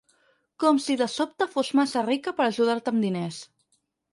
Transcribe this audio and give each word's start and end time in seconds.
Com 0.63 0.77
si 0.85 0.95
de 1.01 1.07
sobte 1.17 1.47
fos 1.51 1.71
massa 1.81 2.03
rica 2.09 2.33
per 2.41 2.47
ajudar-te 2.49 2.95
amb 2.95 3.07
diners. 3.09 3.39